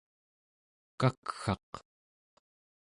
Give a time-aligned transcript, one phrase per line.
[0.99, 1.71] kakgaq